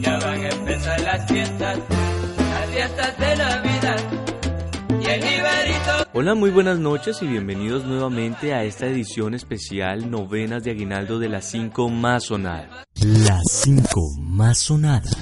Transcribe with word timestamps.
Ya 0.00 0.18
van 0.18 0.44
a 0.44 0.48
empezar 0.50 1.00
las 1.00 1.26
fiestas, 1.26 1.78
las 2.38 2.70
fiestas 2.70 3.18
de 3.18 3.36
Navidad. 3.36 3.98
Y 5.00 5.06
el 5.06 5.20
Iberito 5.20 6.06
Hola, 6.12 6.34
muy 6.34 6.50
buenas 6.50 6.78
noches 6.78 7.22
y 7.22 7.26
bienvenidos 7.26 7.86
nuevamente 7.86 8.52
a 8.52 8.64
esta 8.64 8.84
edición 8.86 9.32
especial 9.32 10.10
Novenas 10.10 10.64
de 10.64 10.72
Aguinaldo 10.72 11.18
de 11.18 11.30
las 11.30 11.46
5 11.46 11.88
más 11.88 12.24
sonadas. 12.24 12.84
Las 13.00 13.42
5 13.52 14.00
más 14.20 14.58
sonadas. 14.58 15.16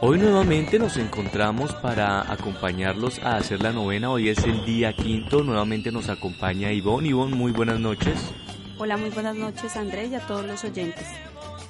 Hoy 0.00 0.20
nuevamente 0.20 0.78
nos 0.78 0.98
encontramos 0.98 1.74
para 1.74 2.30
acompañarlos 2.32 3.18
a 3.24 3.38
hacer 3.38 3.60
la 3.60 3.72
novena. 3.72 4.10
Hoy 4.10 4.28
es 4.28 4.38
el 4.44 4.64
día 4.64 4.92
quinto. 4.92 5.42
Nuevamente 5.42 5.90
nos 5.90 6.08
acompaña 6.08 6.70
Ivonne. 6.70 7.08
Ivonne, 7.08 7.34
muy 7.34 7.50
buenas 7.50 7.80
noches. 7.80 8.32
Hola, 8.78 8.98
muy 8.98 9.08
buenas 9.08 9.34
noches 9.36 9.74
Andrés 9.76 10.10
y 10.10 10.16
a 10.16 10.26
todos 10.26 10.44
los 10.44 10.62
oyentes. 10.62 11.06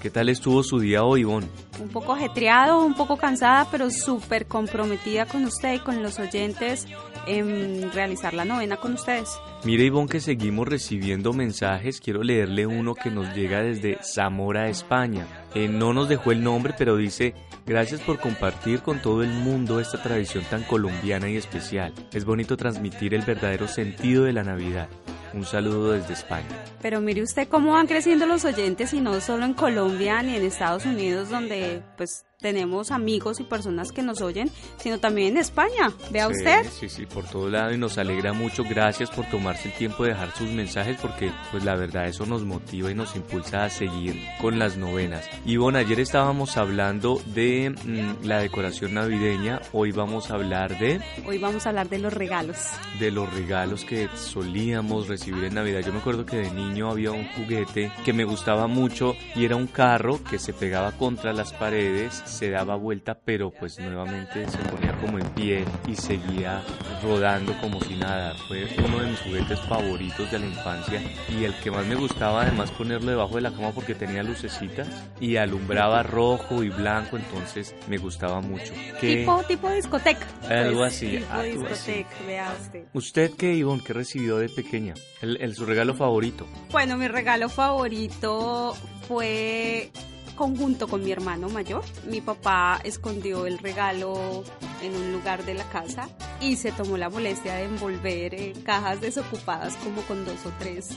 ¿Qué 0.02 0.10
tal 0.10 0.28
estuvo 0.28 0.64
su 0.64 0.80
día 0.80 1.04
hoy, 1.04 1.20
Ivonne? 1.20 1.46
Un 1.80 1.88
poco 1.88 2.12
ajetreado, 2.12 2.84
un 2.84 2.94
poco 2.94 3.16
cansada, 3.16 3.68
pero 3.70 3.90
súper 3.90 4.46
comprometida 4.46 5.24
con 5.26 5.44
usted 5.44 5.74
y 5.74 5.78
con 5.78 6.02
los 6.02 6.18
oyentes 6.18 6.86
en 7.28 7.92
realizar 7.92 8.34
la 8.34 8.44
novena 8.44 8.76
con 8.76 8.94
ustedes. 8.94 9.28
Mire, 9.64 9.84
Ivonne, 9.84 10.08
que 10.08 10.20
seguimos 10.20 10.66
recibiendo 10.66 11.32
mensajes. 11.32 12.00
Quiero 12.00 12.24
leerle 12.24 12.66
uno 12.66 12.96
que 12.96 13.10
nos 13.10 13.34
llega 13.36 13.62
desde 13.62 13.98
Zamora, 14.02 14.68
España. 14.68 15.26
Eh, 15.54 15.68
no 15.68 15.92
nos 15.92 16.08
dejó 16.08 16.32
el 16.32 16.42
nombre, 16.42 16.74
pero 16.76 16.96
dice, 16.96 17.34
gracias 17.66 18.00
por 18.00 18.18
compartir 18.18 18.80
con 18.80 19.00
todo 19.00 19.22
el 19.22 19.30
mundo 19.30 19.78
esta 19.78 20.02
tradición 20.02 20.42
tan 20.50 20.64
colombiana 20.64 21.30
y 21.30 21.36
especial. 21.36 21.94
Es 22.12 22.24
bonito 22.24 22.56
transmitir 22.56 23.14
el 23.14 23.22
verdadero 23.22 23.68
sentido 23.68 24.24
de 24.24 24.32
la 24.32 24.42
Navidad. 24.42 24.88
Un 25.36 25.44
saludo 25.44 25.92
desde 25.92 26.14
España. 26.14 26.48
Pero 26.80 27.02
mire 27.02 27.22
usted 27.22 27.46
cómo 27.46 27.72
van 27.72 27.86
creciendo 27.86 28.24
los 28.24 28.46
oyentes 28.46 28.94
y 28.94 29.02
no 29.02 29.20
solo 29.20 29.44
en 29.44 29.52
Colombia 29.52 30.22
ni 30.22 30.34
en 30.34 30.42
Estados 30.42 30.86
Unidos 30.86 31.28
donde 31.28 31.82
pues 31.98 32.24
tenemos 32.40 32.90
amigos 32.90 33.40
y 33.40 33.44
personas 33.44 33.92
que 33.92 34.02
nos 34.02 34.20
oyen, 34.20 34.50
sino 34.78 34.98
también 34.98 35.32
en 35.32 35.38
España. 35.38 35.92
Vea 36.10 36.26
Sí, 36.28 36.32
usted. 36.36 36.66
Sí, 36.70 36.88
sí, 36.88 37.06
por 37.06 37.24
todo 37.24 37.48
lado 37.48 37.72
y 37.72 37.78
nos 37.78 37.98
alegra 37.98 38.32
mucho. 38.32 38.62
Gracias 38.64 39.10
por 39.10 39.24
tomarse 39.26 39.68
el 39.68 39.74
tiempo 39.74 40.04
de 40.04 40.10
dejar 40.10 40.30
sus 40.36 40.48
mensajes 40.50 40.96
porque 41.00 41.32
pues 41.50 41.64
la 41.64 41.74
verdad 41.76 42.06
eso 42.06 42.26
nos 42.26 42.44
motiva 42.44 42.90
y 42.90 42.94
nos 42.94 43.16
impulsa 43.16 43.64
a 43.64 43.70
seguir 43.70 44.20
con 44.40 44.58
las 44.58 44.76
novenas. 44.76 45.28
Y 45.44 45.56
bueno, 45.56 45.78
ayer 45.78 46.00
estábamos 46.00 46.56
hablando 46.56 47.20
de 47.34 47.70
mm, 47.70 48.26
la 48.26 48.38
decoración 48.40 48.94
navideña, 48.94 49.60
hoy 49.72 49.92
vamos 49.92 50.30
a 50.30 50.34
hablar 50.34 50.78
de, 50.78 51.00
Hoy 51.26 51.38
vamos 51.38 51.66
a 51.66 51.70
hablar 51.70 51.88
de 51.88 51.98
los 51.98 52.12
regalos. 52.12 52.56
de 53.00 53.10
los 53.10 53.32
regalos 53.32 53.84
que 53.84 54.08
solíamos 54.14 55.08
recibir 55.08 55.44
en 55.44 55.54
Navidad. 55.54 55.80
Yo 55.84 55.92
me 55.92 55.98
acuerdo 56.00 56.26
que 56.26 56.36
de 56.36 56.50
niño 56.50 56.90
había 56.90 57.10
un 57.12 57.26
juguete 57.32 57.90
que 58.04 58.12
me 58.12 58.24
gustaba 58.24 58.66
mucho 58.66 59.14
y 59.34 59.44
era 59.44 59.56
un 59.56 59.66
carro 59.66 60.22
que 60.22 60.38
se 60.38 60.52
pegaba 60.52 60.92
contra 60.92 61.32
las 61.32 61.52
paredes, 61.52 62.22
se 62.26 62.50
daba 62.50 62.76
vuelta, 62.76 63.14
pero 63.24 63.50
pues 63.50 63.78
nuevamente 63.78 64.48
se 64.48 64.58
ponía 64.58 64.92
como 65.00 65.18
en 65.18 65.28
pie 65.30 65.64
y 65.86 65.94
seguía 65.94 66.62
rodando 67.02 67.54
como 67.60 67.80
si 67.80 67.94
nada. 67.94 68.34
Fue 68.48 68.66
uno 68.84 68.98
de 69.00 69.06
mis 69.10 69.20
juguetes 69.20 69.60
favoritos 69.60 70.30
de 70.30 70.38
la 70.38 70.46
infancia 70.46 71.02
y 71.28 71.44
el 71.44 71.54
que 71.60 71.70
más 71.70 71.86
me 71.86 71.94
gustaba 71.94 72.42
además 72.42 72.70
ponerlo 72.72 73.10
debajo 73.10 73.36
de 73.36 73.42
la 73.42 73.50
cama 73.50 73.70
porque 73.72 73.94
tenía 73.94 74.22
lucecitas 74.22 74.88
y 75.20 75.36
alumbraba 75.36 76.02
rojo 76.02 76.62
y 76.62 76.68
blanco, 76.70 77.16
entonces 77.16 77.74
me 77.88 77.98
gustaba 77.98 78.40
mucho. 78.40 78.72
¿Qué- 79.00 79.16
Tipo, 79.18 79.42
tipo 79.44 79.70
discoteca. 79.70 80.26
Algo 80.48 80.78
Pues, 80.80 80.94
así, 80.94 81.06
Tipo 81.18 81.32
algo 81.32 81.66
así. 81.68 81.92
discoteca, 81.92 82.26
vea 82.26 82.54
usted. 82.60 82.84
¿Usted 82.92 83.30
qué, 83.38 83.54
Ivonne, 83.54 83.82
qué 83.84 83.92
recibió 83.92 84.38
de 84.38 84.48
pequeña? 84.48 84.94
El, 85.22 85.36
el- 85.40 85.54
su 85.54 85.64
regalo 85.66 85.94
favorito. 85.94 86.46
Bueno, 86.70 86.96
mi 86.96 87.08
regalo 87.08 87.48
favorito 87.48 88.74
fue 89.08 89.90
conjunto 90.36 90.86
con 90.86 91.02
mi 91.02 91.10
hermano 91.10 91.48
mayor. 91.48 91.82
Mi 92.08 92.20
papá 92.20 92.80
escondió 92.84 93.46
el 93.46 93.58
regalo 93.58 94.44
en 94.82 94.94
un 94.94 95.12
lugar 95.12 95.44
de 95.44 95.54
la 95.54 95.64
casa 95.64 96.08
y 96.40 96.56
se 96.56 96.70
tomó 96.70 96.96
la 96.96 97.08
molestia 97.08 97.54
de 97.54 97.64
envolver 97.64 98.34
eh, 98.34 98.52
cajas 98.64 99.00
desocupadas 99.00 99.74
como 99.76 100.02
con 100.02 100.24
dos 100.24 100.46
o 100.46 100.52
tres 100.58 100.96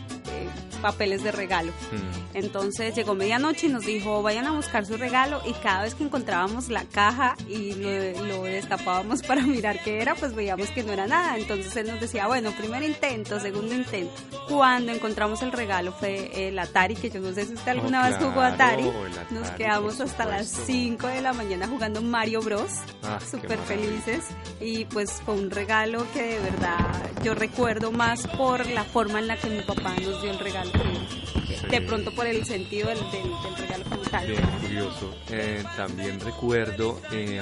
papeles 0.82 1.24
de 1.24 1.32
regalo. 1.32 1.72
Mm. 1.92 2.38
Entonces 2.38 2.96
llegó 2.96 3.16
medianoche 3.16 3.68
y 3.68 3.70
nos 3.70 3.86
dijo, 3.86 4.22
vayan 4.24 4.48
a 4.48 4.52
buscar 4.52 4.86
su 4.86 4.96
regalo 4.98 5.42
y 5.46 5.54
cada 5.54 5.84
vez 5.84 5.94
que 5.96 6.04
encontrábamos 6.04 6.70
la 6.70 6.84
caja 6.86 7.36
y 7.50 7.74
lo, 7.74 8.24
lo 8.26 8.44
destapábamos 8.44 9.22
para 9.28 9.42
mirar 9.42 9.82
qué 9.84 10.02
era, 10.02 10.16
pues 10.16 10.34
veíamos 10.36 10.70
que 10.70 10.84
no 10.84 10.94
era 10.94 11.06
nada. 11.08 11.38
Entonces 11.38 11.76
él 11.76 11.88
nos 11.88 12.00
decía, 12.00 12.28
bueno, 12.28 12.52
primer 12.58 12.84
intento, 12.84 13.40
segundo 13.40 13.74
intento. 13.76 14.14
Cuando 14.48 14.92
encontramos 14.92 15.42
el 15.42 15.52
regalo 15.52 15.92
fue 15.92 16.48
el 16.48 16.58
Atari, 16.58 16.96
que 16.96 17.10
yo 17.10 17.20
no 17.20 17.34
sé 17.34 17.46
si 17.46 17.54
usted 17.54 17.72
alguna 17.72 18.02
Oh, 18.02 18.10
vez 18.10 18.18
jugó 18.18 18.42
Atari. 18.42 18.84
el 18.84 18.92
Nos 19.36 19.44
Atari, 19.50 19.58
quedamos 19.58 20.00
hasta 20.00 20.26
las 20.26 20.48
supuesto. 20.48 20.72
5 20.74 21.08
de 21.08 21.22
la 21.22 21.34
mañana 21.34 21.68
jugando 21.68 22.02
Mario 22.02 22.42
Bros. 22.42 22.72
Ah, 23.04 23.20
Súper 23.30 23.58
felices. 23.60 24.24
Y 24.62 24.86
pues 24.86 25.12
fue 25.26 25.34
un 25.36 25.52
regalo 25.52 26.06
que 26.14 26.24
de 26.24 26.40
verdad 26.40 26.78
yo 27.24 27.36
recuerdo 27.36 27.92
más 27.92 28.26
por 28.28 28.66
la 28.68 28.84
forma 28.84 29.20
en 29.20 29.28
la 29.28 29.36
que 29.38 29.50
mi 29.50 29.62
papá 29.62 29.94
nos 30.02 30.22
dio 30.22 30.31
el 30.31 30.40
regalo 30.40 30.49
Sí. 30.52 31.68
de 31.70 31.82
pronto 31.82 32.12
por 32.12 32.26
el 32.28 32.46
sentido 32.46 32.88
del, 32.90 32.98
del- 33.12 33.24
del 33.44 33.56
regalo 33.58 33.84
como 33.86 34.02
tal. 34.04 34.28
Bien 34.28 34.42
curioso. 34.62 35.14
Eh, 35.30 35.64
también 35.76 36.20
recuerdo 36.20 37.02
eh, 37.12 37.42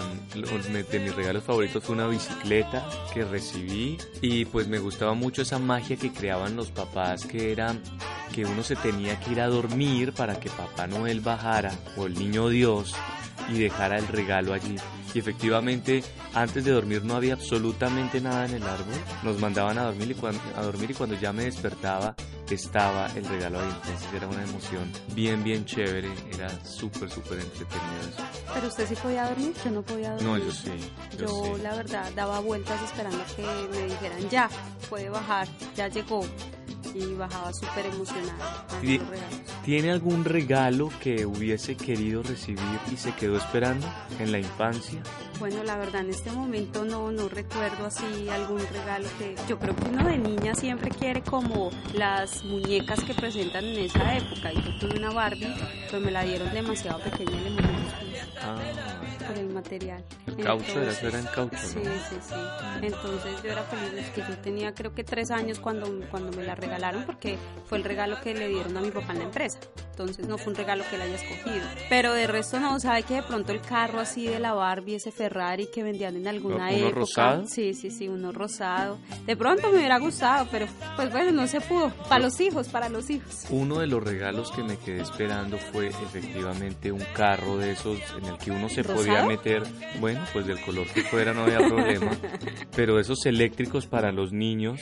de 0.91 0.99
mis 0.99 1.15
regalos 1.15 1.43
favoritos 1.43 1.83
fue 1.83 1.95
una 1.95 2.07
bicicleta 2.07 2.87
que 3.13 3.23
recibí 3.25 3.97
y 4.21 4.45
pues 4.45 4.67
me 4.67 4.79
gustaba 4.79 5.13
mucho 5.13 5.41
esa 5.43 5.59
magia 5.59 5.95
que 5.97 6.11
creaban 6.11 6.55
los 6.55 6.71
papás 6.71 7.25
que 7.25 7.51
era 7.51 7.75
que 8.33 8.45
uno 8.45 8.63
se 8.63 8.75
tenía 8.75 9.19
que 9.19 9.31
ir 9.31 9.41
a 9.41 9.47
dormir 9.47 10.13
para 10.13 10.39
que 10.39 10.49
Papá 10.49 10.87
Noel 10.87 11.21
bajara 11.21 11.71
o 11.95 12.05
el 12.05 12.13
niño 12.13 12.49
Dios 12.49 12.93
y 13.49 13.57
dejara 13.59 13.97
el 13.97 14.07
regalo 14.07 14.53
allí. 14.53 14.75
Y 15.13 15.19
efectivamente, 15.19 16.03
antes 16.33 16.63
de 16.65 16.71
dormir 16.71 17.03
no 17.03 17.15
había 17.15 17.33
absolutamente 17.33 18.19
nada 18.21 18.45
en 18.45 18.55
el 18.55 18.63
árbol. 18.63 18.93
Nos 19.23 19.39
mandaban 19.39 19.77
a 19.77 19.83
dormir 19.83 20.11
y 20.11 20.13
cuando, 20.15 20.39
a 20.55 20.61
dormir 20.61 20.91
y 20.91 20.93
cuando 20.93 21.15
ya 21.19 21.31
me 21.33 21.45
despertaba 21.45 22.15
estaba 22.49 23.07
el 23.15 23.25
regalo 23.25 23.59
ahí. 23.59 23.69
Entonces 23.83 24.07
era 24.13 24.27
una 24.27 24.43
emoción 24.43 24.91
bien, 25.13 25.43
bien 25.43 25.65
chévere. 25.65 26.09
Era 26.33 26.49
súper, 26.63 27.09
súper 27.09 27.39
entretenido 27.39 27.99
eso. 28.09 28.23
Pero 28.53 28.67
usted 28.67 28.87
sí 28.87 28.95
podía 28.95 29.27
dormir, 29.29 29.53
yo 29.63 29.71
no 29.71 29.81
podía 29.81 30.11
dormir. 30.11 30.27
No, 30.27 30.37
yo 30.37 30.51
sí. 30.51 30.71
Yo, 31.17 31.25
Yo 31.25 31.55
sí. 31.55 31.61
la 31.63 31.75
verdad 31.75 32.11
daba 32.15 32.39
vueltas 32.39 32.81
esperando 32.83 33.19
que 33.35 33.43
me 33.71 33.85
dijeran 33.85 34.29
ya, 34.29 34.49
puede 34.89 35.09
bajar, 35.09 35.47
ya 35.75 35.87
llegó. 35.87 36.25
Y 36.93 37.13
bajaba 37.13 37.53
súper 37.53 37.85
emocionada. 37.87 38.65
¿Tiene 39.63 39.91
algún 39.91 40.25
regalo 40.25 40.89
que 41.01 41.25
hubiese 41.25 41.75
querido 41.75 42.23
recibir 42.23 42.79
y 42.91 42.97
se 42.97 43.13
quedó 43.13 43.37
esperando 43.37 43.87
en 44.19 44.31
la 44.31 44.39
infancia? 44.39 44.99
Bueno, 45.39 45.63
la 45.63 45.77
verdad 45.77 46.01
en 46.01 46.09
este 46.09 46.31
momento 46.31 46.83
no, 46.85 47.11
no 47.11 47.29
recuerdo 47.29 47.85
así 47.85 48.27
algún 48.29 48.59
regalo 48.59 49.07
que 49.19 49.35
yo 49.47 49.59
creo 49.59 49.75
que 49.75 49.89
uno 49.89 50.03
de 50.07 50.17
niña 50.17 50.55
siempre 50.55 50.89
quiere 50.89 51.21
como 51.21 51.69
las 51.93 52.43
muñecas 52.43 53.03
que 53.03 53.13
presentan 53.13 53.65
en 53.65 53.85
esa 53.85 54.17
época. 54.17 54.51
Yo 54.53 54.79
tuve 54.79 54.97
una 54.97 55.11
Barbie, 55.11 55.53
pero 55.91 56.03
me 56.03 56.11
la 56.11 56.23
dieron 56.23 56.51
demasiado 56.53 56.99
pequeña 56.99 57.31
y 57.31 57.49
le 57.49 57.67
Ah, 58.41 58.57
por 59.27 59.37
el 59.37 59.49
material. 59.53 60.03
el 60.27 60.35
caucho, 60.37 60.63
era, 60.71 60.79
Entonces, 60.91 60.97
eso 60.97 61.07
era 61.07 61.19
en 61.19 61.25
caucho, 61.27 61.57
Sí, 61.57 61.79
¿no? 61.83 61.91
sí, 61.91 62.15
sí. 62.21 62.35
Entonces 62.81 63.43
yo 63.43 63.51
era 63.51 63.63
feliz, 63.63 64.05
es 64.05 64.09
que 64.11 64.21
yo 64.21 64.37
tenía 64.41 64.73
creo 64.73 64.93
que 64.93 65.03
tres 65.03 65.31
años 65.31 65.59
cuando, 65.59 65.87
cuando 66.11 66.35
me 66.37 66.43
la 66.43 66.55
regalaron 66.55 67.03
porque 67.05 67.37
fue 67.65 67.77
el 67.77 67.83
regalo 67.83 68.19
que 68.21 68.33
le 68.33 68.47
dieron 68.47 68.75
a 68.77 68.81
mi 68.81 68.91
papá 68.91 69.13
en 69.13 69.19
la 69.19 69.25
empresa. 69.25 69.59
Entonces 69.91 70.27
no 70.27 70.37
fue 70.37 70.51
un 70.53 70.57
regalo 70.57 70.83
que 70.89 70.95
él 70.95 71.01
haya 71.01 71.15
escogido. 71.15 71.65
Pero 71.89 72.13
de 72.13 72.27
resto 72.27 72.59
no, 72.59 72.79
sabe 72.79 73.01
que 73.03 73.15
de 73.15 73.23
pronto 73.23 73.51
el 73.51 73.61
carro 73.61 73.99
así 73.99 74.27
de 74.27 74.39
la 74.39 74.53
Barbie, 74.53 74.95
ese 74.95 75.11
Ferrari 75.11 75.67
que 75.73 75.81
vendían 75.81 76.15
en 76.17 76.27
alguna 76.27 76.67
¿Uno 76.69 76.77
época. 76.87 76.95
rosado? 76.95 77.47
Sí, 77.47 77.73
sí, 77.73 77.89
sí, 77.89 78.07
uno 78.07 78.31
rosado. 78.31 78.99
De 79.25 79.35
pronto 79.35 79.71
me 79.71 79.77
hubiera 79.79 79.97
gustado, 79.97 80.47
pero 80.51 80.67
pues 80.95 81.11
bueno, 81.11 81.31
no 81.31 81.47
se 81.47 81.61
pudo. 81.61 81.89
Para 82.09 82.19
los 82.25 82.39
hijos, 82.39 82.67
para 82.67 82.89
los 82.89 83.09
hijos. 83.09 83.45
Uno 83.49 83.79
de 83.79 83.87
los 83.87 84.03
regalos 84.03 84.51
que 84.51 84.61
me 84.63 84.77
quedé 84.77 85.01
esperando 85.01 85.57
fue 85.57 85.87
efectivamente 85.87 86.91
un 86.91 87.03
carro 87.15 87.57
de 87.57 87.71
esos 87.71 87.97
en 88.19 88.25
el 88.25 88.37
que 88.37 88.51
uno 88.51 88.69
se 88.69 88.83
¿Rosado? 88.83 88.97
podía 88.99 89.16
meter, 89.25 89.63
bueno, 89.99 90.23
pues 90.33 90.45
del 90.47 90.59
color 90.61 90.87
que 90.87 91.01
fuera 91.01 91.33
no 91.33 91.43
había 91.43 91.59
problema, 91.59 92.11
pero 92.75 92.99
esos 92.99 93.25
eléctricos 93.25 93.87
para 93.87 94.11
los 94.11 94.31
niños, 94.31 94.81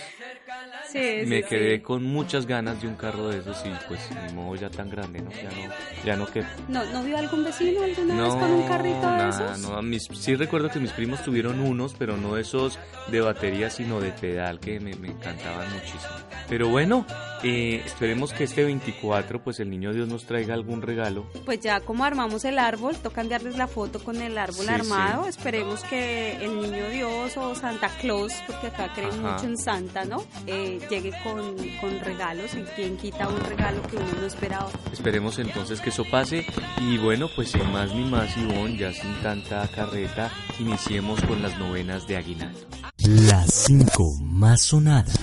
Sí, 0.96 1.20
sí, 1.22 1.26
me 1.26 1.42
sí. 1.42 1.50
quedé 1.50 1.82
con 1.82 2.04
muchas 2.04 2.46
ganas 2.46 2.82
de 2.82 2.88
un 2.88 2.96
carro 2.96 3.28
de 3.28 3.40
esos 3.40 3.62
y 3.66 3.70
pues 3.88 4.00
ni 4.28 4.34
modo 4.34 4.56
ya 4.56 4.70
tan 4.70 4.90
grande, 4.90 5.22
¿no? 5.22 5.30
Ya 5.32 5.50
no, 5.50 5.74
ya 6.06 6.16
no 6.16 6.26
que 6.28 6.44
¿No, 6.68 6.84
¿No 6.86 7.04
vio 7.04 7.18
algún 7.18 7.44
vecino 7.44 7.84
alguna 7.84 8.16
vez 8.24 8.34
no, 8.34 8.40
con 8.40 8.52
un 8.52 8.68
carrito 8.68 9.00
de 9.02 9.02
nada, 9.02 9.54
esos? 9.54 9.60
no, 9.70 9.82
mis, 9.82 10.04
sí 10.14 10.36
recuerdo 10.36 10.70
que 10.70 10.80
mis 10.80 10.92
primos 10.92 11.22
tuvieron 11.24 11.60
unos, 11.60 11.94
pero 11.98 12.18
no 12.18 12.38
esos 12.38 12.80
de 13.12 13.22
batería, 13.22 13.70
sino 13.70 14.00
de 14.00 14.12
pedal, 14.12 14.60
que 14.60 14.80
me, 14.80 14.96
me 14.96 15.10
encantaban 15.10 15.72
muchísimo. 15.74 16.14
Pero 16.48 16.70
bueno, 16.70 17.06
eh, 17.44 17.82
esperemos 17.86 18.34
que 18.34 18.44
este 18.44 18.64
24, 18.64 19.44
pues 19.44 19.60
el 19.60 19.70
niño 19.70 19.94
Dios 19.94 20.08
nos 20.08 20.26
traiga 20.26 20.54
algún 20.54 20.82
regalo. 20.82 21.26
Pues 21.46 21.60
ya 21.60 21.80
como 21.82 22.04
armamos 22.04 22.46
el 22.46 22.58
árbol, 22.60 22.96
toca 22.98 23.22
enviarles 23.22 23.58
la 23.58 23.68
foto 23.68 24.00
con 24.04 24.22
el 24.22 24.38
árbol 24.38 24.70
armado. 24.70 25.28
Esperemos 25.28 25.84
que 25.84 26.38
el 26.44 26.56
niño 26.60 26.90
Dios 26.90 27.36
o 27.38 27.56
Santa 27.56 27.90
Claus, 28.02 28.34
porque 28.48 28.68
acá 28.68 28.92
creen 28.94 29.12
Ajá. 29.20 29.34
mucho 29.34 29.46
en 29.46 29.58
Santa, 29.58 30.06
¿no? 30.06 30.24
Eh, 30.48 30.80
llegue 30.88 31.12
con, 31.24 31.56
con 31.80 32.00
regalos 32.00 32.54
y 32.56 32.64
quien 32.76 32.98
quita 32.98 33.28
un 33.28 33.40
regalo 33.42 33.82
que 33.84 33.98
uno 33.98 34.08
no 34.20 34.26
esperaba. 34.26 34.70
Esperemos 34.92 35.40
entonces 35.40 35.82
que 35.82 35.90
eso 35.90 36.04
pase 36.10 36.46
y 36.82 36.98
bueno, 36.98 37.28
pues 37.36 37.52
sin 37.52 37.72
más 37.72 37.94
ni 37.94 38.04
más, 38.04 38.36
Ivonne, 38.38 38.78
ya 38.78 38.92
sin 38.94 39.14
tanta 39.22 39.68
carreta, 39.68 40.32
iniciemos 40.60 41.22
con 41.22 41.42
las 41.42 41.58
novenas 41.60 42.08
de 42.08 42.18
Aguinaldo. 42.18 42.60
Las 43.08 43.54
cinco 43.68 44.16
más 44.22 44.62
sonadas. 44.62 45.14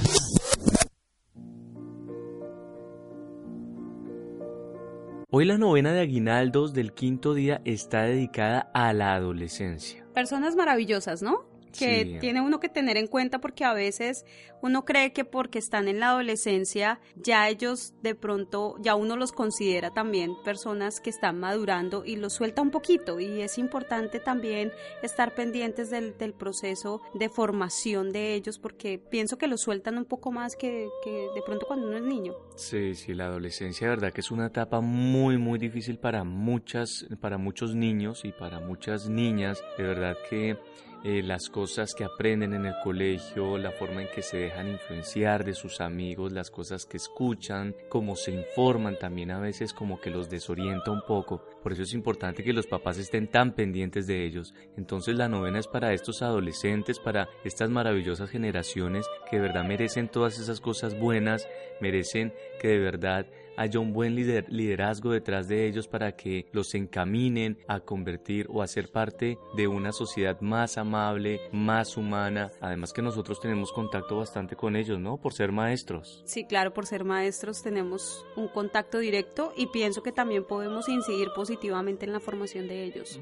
Hoy 5.34 5.46
la 5.46 5.56
novena 5.56 5.94
de 5.94 6.00
Aguinaldos 6.00 6.74
del 6.74 6.92
quinto 6.92 7.32
día 7.32 7.62
está 7.64 8.02
dedicada 8.02 8.70
a 8.74 8.92
la 8.92 9.14
adolescencia. 9.14 10.04
Personas 10.12 10.56
maravillosas, 10.56 11.22
¿no? 11.22 11.51
Que 11.72 12.04
Sí. 12.04 12.18
tiene 12.20 12.40
uno 12.40 12.60
que 12.60 12.68
tener 12.68 12.96
en 12.96 13.06
cuenta 13.06 13.40
porque 13.40 13.64
a 13.64 13.72
veces 13.74 14.24
uno 14.62 14.84
cree 14.84 15.12
que 15.12 15.24
porque 15.24 15.58
están 15.58 15.88
en 15.88 15.98
la 16.00 16.10
adolescencia 16.10 17.00
ya 17.16 17.48
ellos 17.48 17.94
de 18.02 18.14
pronto 18.14 18.76
ya 18.80 18.94
uno 18.94 19.16
los 19.16 19.32
considera 19.32 19.90
también 19.90 20.34
personas 20.44 21.00
que 21.00 21.10
están 21.10 21.40
madurando 21.40 22.04
y 22.04 22.16
los 22.16 22.34
suelta 22.34 22.62
un 22.62 22.70
poquito 22.70 23.18
y 23.20 23.40
es 23.42 23.58
importante 23.58 24.20
también 24.20 24.70
estar 25.02 25.34
pendientes 25.34 25.90
del, 25.90 26.16
del 26.18 26.32
proceso 26.34 27.00
de 27.14 27.28
formación 27.28 28.12
de 28.12 28.34
ellos 28.34 28.58
porque 28.58 28.98
pienso 28.98 29.36
que 29.38 29.46
los 29.48 29.60
sueltan 29.62 29.98
un 29.98 30.04
poco 30.04 30.30
más 30.30 30.54
que, 30.56 30.88
que 31.02 31.10
de 31.34 31.42
pronto 31.44 31.66
cuando 31.66 31.88
uno 31.88 31.96
es 31.96 32.02
niño. 32.04 32.34
Sí, 32.56 32.94
sí, 32.94 33.14
la 33.14 33.26
adolescencia 33.26 33.88
de 33.88 33.96
verdad 33.96 34.12
que 34.12 34.20
es 34.20 34.30
una 34.30 34.46
etapa 34.46 34.80
muy, 34.80 35.38
muy 35.38 35.58
difícil 35.58 35.98
para 35.98 36.22
muchas, 36.24 37.06
para 37.20 37.38
muchos 37.38 37.74
niños 37.74 38.24
y 38.24 38.32
para 38.32 38.60
muchas 38.60 39.08
niñas. 39.08 39.62
De 39.76 39.84
verdad 39.84 40.16
que 40.28 40.56
eh, 41.04 41.20
las 41.22 41.48
cosas 41.48 41.94
que 41.94 42.04
aprenden 42.04 42.54
en 42.54 42.66
el 42.66 42.74
colegio, 42.84 43.58
la 43.58 43.72
forma 43.72 44.02
en 44.02 44.08
que 44.14 44.22
se 44.22 44.36
dejan 44.36 44.68
influenciar 44.68 45.44
de 45.44 45.54
sus 45.54 45.80
amigos, 45.80 46.32
las 46.32 46.50
cosas 46.50 46.86
que 46.86 46.96
escuchan, 46.96 47.74
cómo 47.88 48.14
se 48.14 48.30
informan 48.30 48.96
también 48.98 49.32
a 49.32 49.40
veces 49.40 49.72
como 49.72 50.00
que 50.00 50.10
los 50.10 50.30
desorienta 50.30 50.92
un 50.92 51.02
poco. 51.06 51.44
Por 51.62 51.72
eso 51.72 51.82
es 51.82 51.92
importante 51.92 52.44
que 52.44 52.52
los 52.52 52.68
papás 52.68 52.98
estén 52.98 53.26
tan 53.26 53.52
pendientes 53.52 54.06
de 54.06 54.24
ellos. 54.24 54.54
Entonces 54.76 55.16
la 55.16 55.28
novena 55.28 55.58
es 55.58 55.66
para 55.66 55.92
estos 55.92 56.22
adolescentes, 56.22 57.00
para 57.00 57.28
estas 57.42 57.68
maravillosas 57.68 58.30
generaciones 58.30 59.04
que 59.28 59.36
de 59.36 59.42
verdad 59.42 59.64
merecen 59.64 60.08
todas 60.08 60.38
esas 60.38 60.60
cosas 60.60 60.96
buenas, 60.96 61.48
merecen 61.80 62.32
que 62.60 62.68
de 62.68 62.78
verdad 62.78 63.26
haya 63.56 63.80
un 63.80 63.92
buen 63.92 64.14
lider- 64.16 64.48
liderazgo 64.48 65.10
detrás 65.12 65.48
de 65.48 65.66
ellos 65.66 65.88
para 65.88 66.12
que 66.12 66.46
los 66.52 66.74
encaminen 66.74 67.58
a 67.68 67.80
convertir 67.80 68.46
o 68.50 68.62
a 68.62 68.66
ser 68.66 68.90
parte 68.90 69.38
de 69.56 69.68
una 69.68 69.92
sociedad 69.92 70.40
más 70.40 70.78
amable, 70.78 71.40
más 71.52 71.96
humana. 71.96 72.50
Además 72.60 72.92
que 72.92 73.02
nosotros 73.02 73.40
tenemos 73.40 73.72
contacto 73.72 74.16
bastante 74.16 74.56
con 74.56 74.76
ellos, 74.76 74.98
¿no? 74.98 75.16
Por 75.18 75.32
ser 75.32 75.52
maestros. 75.52 76.22
Sí, 76.24 76.44
claro, 76.44 76.72
por 76.72 76.86
ser 76.86 77.04
maestros 77.04 77.62
tenemos 77.62 78.24
un 78.36 78.48
contacto 78.48 78.98
directo 78.98 79.52
y 79.56 79.66
pienso 79.66 80.02
que 80.02 80.12
también 80.12 80.44
podemos 80.44 80.88
incidir 80.88 81.28
positivamente 81.34 82.06
en 82.06 82.12
la 82.12 82.20
formación 82.20 82.68
de 82.68 82.84
ellos. 82.84 83.20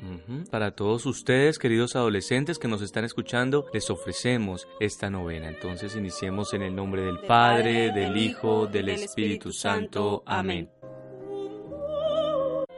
Para 0.51 0.73
todos 0.73 1.07
ustedes, 1.07 1.59
queridos 1.59 1.97
adolescentes 1.97 2.59
que 2.59 2.69
nos 2.69 2.83
están 2.83 3.05
escuchando, 3.05 3.67
les 3.73 3.91
ofrecemos 3.91 4.67
esta 4.81 5.11
novena. 5.11 5.49
Entonces 5.49 5.97
iniciemos 5.97 6.53
en 6.55 6.63
el 6.63 6.75
nombre 6.75 7.03
del 7.03 7.19
Padre, 7.21 7.93
del 7.93 8.17
Hijo, 8.17 8.67
del 8.67 8.89
Espíritu 8.91 9.53
Santo. 9.53 10.20
Amén. 10.27 10.71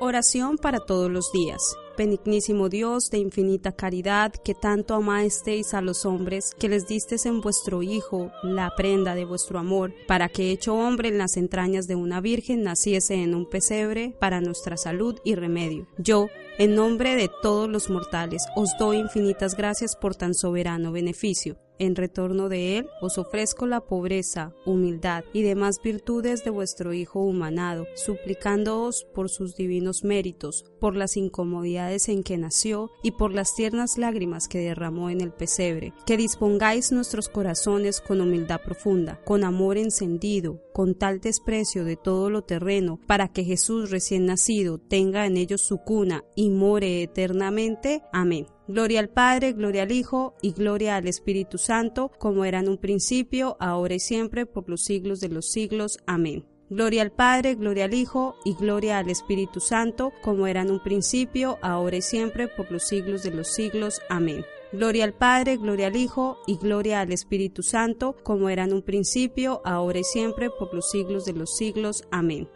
Oración 0.01 0.59
para 0.59 0.81
todos 0.81 1.11
los 1.11 1.31
días. 1.33 1.77
Benignísimo 1.97 2.69
Dios 2.69 3.11
de 3.11 3.19
infinita 3.19 3.71
caridad, 3.71 4.33
que 4.33 4.55
tanto 4.55 4.95
amasteis 4.95 5.75
a 5.75 5.81
los 5.81 6.05
hombres, 6.07 6.53
que 6.59 6.69
les 6.69 6.87
distes 6.87 7.27
en 7.27 7.41
vuestro 7.41 7.83
Hijo 7.83 8.33
la 8.43 8.73
prenda 8.75 9.15
de 9.15 9.25
vuestro 9.25 9.59
amor, 9.59 9.95
para 10.09 10.29
que 10.29 10.51
hecho 10.51 10.75
hombre 10.75 11.11
en 11.11 11.19
las 11.19 11.37
entrañas 11.37 11.87
de 11.87 11.95
una 11.95 12.21
virgen 12.21 12.65
naciese 12.65 13.15
en 13.15 13.35
un 13.35 13.49
pesebre 13.49 14.17
para 14.19 14.41
nuestra 14.41 14.77
salud 14.77 15.21
y 15.23 15.35
remedio. 15.35 15.87
Yo, 15.99 16.29
en 16.59 16.75
nombre 16.75 17.15
de 17.15 17.31
todos 17.41 17.69
los 17.69 17.89
mortales, 17.89 18.43
os 18.57 18.71
doy 18.79 18.97
infinitas 18.97 19.55
gracias 19.55 19.95
por 19.95 20.17
tan 20.17 20.35
soberano 20.35 20.91
beneficio. 20.91 21.59
En 21.79 21.97
retorno 21.97 22.49
de 22.49 22.79
él 22.79 22.87
os 23.01 23.19
ofrezco 23.19 23.67
la 23.67 23.81
pobreza, 23.81 24.55
humildad 24.65 25.25
y 25.33 25.43
demás 25.43 25.81
virtudes 25.83 26.45
de 26.45 26.51
vuestro 26.51 26.93
Hijo 26.93 27.21
humanado, 27.21 27.87
suplicándoos 27.95 29.05
por 29.15 29.29
sus 29.29 29.57
divinos 29.57 30.05
méritos, 30.05 30.65
por 30.81 30.97
las 30.97 31.17
incomodidades 31.17 32.09
en 32.09 32.23
que 32.23 32.39
nació 32.39 32.91
y 33.03 33.13
por 33.13 33.33
las 33.33 33.55
tiernas 33.55 33.99
lágrimas 33.99 34.49
que 34.49 34.59
derramó 34.59 35.11
en 35.11 35.21
el 35.21 35.33
pesebre, 35.33 35.93
que 36.07 36.17
dispongáis 36.17 36.93
nuestros 36.93 37.29
corazones 37.29 38.01
con 38.01 38.21
humildad 38.21 38.61
profunda, 38.63 39.21
con 39.25 39.45
amor 39.45 39.79
encendido, 39.79 40.61
con 40.73 40.95
tal 40.95 41.21
desprecio 41.21 41.85
de 41.85 41.97
todo 41.97 42.31
lo 42.31 42.43
terreno, 42.43 43.01
para 43.07 43.29
que 43.29 43.45
Jesús 43.45 43.91
recién 43.91 44.27
nacido 44.27 44.79
tenga 44.79 45.27
en 45.27 45.37
ellos 45.37 45.63
su 45.63 45.79
cuna 45.79 46.25
y 46.35 46.51
more 46.51 47.03
eternamente. 47.03 48.03
Amén. 48.13 48.47
Gloria 48.69 49.01
al 49.01 49.09
Padre, 49.09 49.53
gloria 49.53 49.83
al 49.83 49.93
Hijo 49.93 50.35
y 50.41 50.53
gloria 50.53 50.97
al 50.97 51.09
Espíritu 51.09 51.59
Santo, 51.59 52.11
como 52.19 52.45
era 52.45 52.61
en 52.61 52.69
un 52.69 52.79
principio, 52.79 53.57
ahora 53.59 53.95
y 53.95 54.01
siempre, 54.01 54.47
por 54.47 54.69
los 54.69 54.83
siglos 54.83 55.21
de 55.21 55.29
los 55.29 55.51
siglos. 55.51 55.99
Amén. 56.07 56.47
Gloria 56.71 57.03
al 57.03 57.13
Padre, 57.13 57.57
gloria 57.57 57.85
al 57.85 57.93
Hijo 57.93 58.37
y 58.45 58.55
gloria 58.55 58.99
al 58.99 59.11
Espíritu 59.11 59.61
Santo, 59.61 60.13
como 60.23 60.47
era 60.47 60.63
en 60.63 60.71
un 60.71 60.83
principio, 60.83 61.59
ahora 61.61 61.97
y 61.97 62.03
siempre, 62.03 62.49
por 62.49 62.71
los 62.71 62.85
siglos 62.85 63.23
de 63.25 63.33
los 63.33 63.49
siglos. 63.49 64.01
Amén. 64.09 64.45
Gloria 64.73 65.05
al 65.05 65.13
Padre, 65.13 65.59
gloria 65.59 65.89
al 65.89 65.97
Hijo 65.97 66.39
y 66.47 66.57
gloria 66.57 67.01
al 67.01 67.13
Espíritu 67.13 67.63
Santo, 67.63 68.17
como 68.23 68.49
era 68.49 68.65
en 68.65 68.73
un 68.73 68.83
principio, 68.83 69.61
ahora 69.67 69.99
y 69.99 70.05
siempre, 70.05 70.49
por 70.49 70.73
los 70.73 70.89
siglos 70.89 71.27
de 71.27 71.35
los 71.35 71.57
siglos. 71.57 72.05
Amén. 72.11 72.49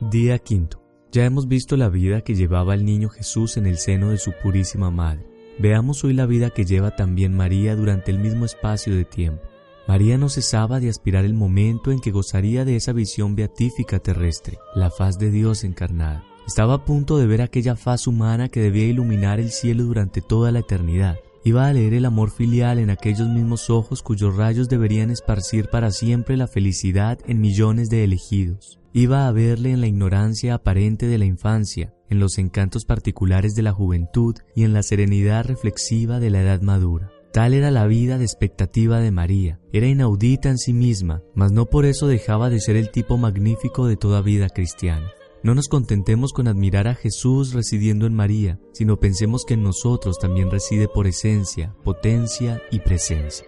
Día 0.00 0.38
quinto. 0.38 0.85
Ya 1.12 1.24
hemos 1.24 1.48
visto 1.48 1.76
la 1.76 1.88
vida 1.88 2.20
que 2.20 2.34
llevaba 2.34 2.74
el 2.74 2.84
niño 2.84 3.08
Jesús 3.08 3.56
en 3.56 3.66
el 3.66 3.78
seno 3.78 4.10
de 4.10 4.18
su 4.18 4.32
purísima 4.42 4.90
madre. 4.90 5.26
Veamos 5.58 6.04
hoy 6.04 6.12
la 6.12 6.26
vida 6.26 6.50
que 6.50 6.64
lleva 6.64 6.96
también 6.96 7.34
María 7.34 7.76
durante 7.76 8.10
el 8.10 8.18
mismo 8.18 8.44
espacio 8.44 8.94
de 8.94 9.04
tiempo. 9.04 9.42
María 9.88 10.18
no 10.18 10.28
cesaba 10.28 10.80
de 10.80 10.90
aspirar 10.90 11.24
el 11.24 11.32
momento 11.32 11.92
en 11.92 12.00
que 12.00 12.10
gozaría 12.10 12.64
de 12.64 12.76
esa 12.76 12.92
visión 12.92 13.36
beatífica 13.36 14.00
terrestre, 14.00 14.58
la 14.74 14.90
faz 14.90 15.18
de 15.18 15.30
Dios 15.30 15.64
encarnada. 15.64 16.24
Estaba 16.46 16.74
a 16.74 16.84
punto 16.84 17.18
de 17.18 17.26
ver 17.26 17.40
aquella 17.40 17.76
faz 17.76 18.06
humana 18.06 18.48
que 18.48 18.60
debía 18.60 18.86
iluminar 18.86 19.40
el 19.40 19.50
cielo 19.50 19.84
durante 19.84 20.20
toda 20.20 20.52
la 20.52 20.58
eternidad. 20.58 21.18
Iba 21.46 21.68
a 21.68 21.72
leer 21.72 21.94
el 21.94 22.06
amor 22.06 22.32
filial 22.32 22.80
en 22.80 22.90
aquellos 22.90 23.28
mismos 23.28 23.70
ojos 23.70 24.02
cuyos 24.02 24.34
rayos 24.34 24.68
deberían 24.68 25.12
esparcir 25.12 25.68
para 25.68 25.92
siempre 25.92 26.36
la 26.36 26.48
felicidad 26.48 27.20
en 27.24 27.40
millones 27.40 27.88
de 27.88 28.02
elegidos. 28.02 28.80
Iba 28.92 29.28
a 29.28 29.30
verle 29.30 29.70
en 29.70 29.80
la 29.80 29.86
ignorancia 29.86 30.54
aparente 30.54 31.06
de 31.06 31.18
la 31.18 31.24
infancia, 31.24 31.94
en 32.10 32.18
los 32.18 32.38
encantos 32.38 32.84
particulares 32.84 33.54
de 33.54 33.62
la 33.62 33.70
juventud 33.70 34.34
y 34.56 34.64
en 34.64 34.72
la 34.72 34.82
serenidad 34.82 35.44
reflexiva 35.44 36.18
de 36.18 36.30
la 36.30 36.42
edad 36.42 36.62
madura. 36.62 37.12
Tal 37.32 37.54
era 37.54 37.70
la 37.70 37.86
vida 37.86 38.18
de 38.18 38.24
expectativa 38.24 38.98
de 38.98 39.12
María. 39.12 39.60
Era 39.72 39.86
inaudita 39.86 40.48
en 40.48 40.58
sí 40.58 40.72
misma, 40.72 41.22
mas 41.36 41.52
no 41.52 41.66
por 41.66 41.86
eso 41.86 42.08
dejaba 42.08 42.50
de 42.50 42.58
ser 42.58 42.74
el 42.74 42.90
tipo 42.90 43.18
magnífico 43.18 43.86
de 43.86 43.96
toda 43.96 44.20
vida 44.20 44.48
cristiana. 44.48 45.12
No 45.46 45.54
nos 45.54 45.68
contentemos 45.68 46.32
con 46.32 46.48
admirar 46.48 46.88
a 46.88 46.96
Jesús 46.96 47.52
residiendo 47.52 48.06
en 48.06 48.14
María, 48.14 48.58
sino 48.72 48.98
pensemos 48.98 49.44
que 49.44 49.54
en 49.54 49.62
nosotros 49.62 50.18
también 50.18 50.50
reside 50.50 50.88
por 50.88 51.06
esencia, 51.06 51.72
potencia 51.84 52.60
y 52.72 52.80
presencia. 52.80 53.46